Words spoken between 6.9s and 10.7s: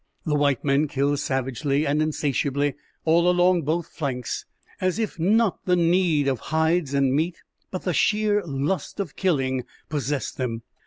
and meat, but the sheer lust of killing possessed them.